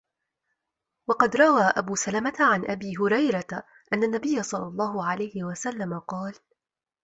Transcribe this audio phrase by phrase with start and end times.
[1.09, 3.63] وَقَدْ رَوَى أَبُو سَلَمَةَ عَنْ أَبِي هُرَيْرَةَ
[3.93, 6.33] أَنَّ النَّبِيَّ صَلَّى اللَّهُ عَلَيْهِ وَسَلَّمَ قَالَ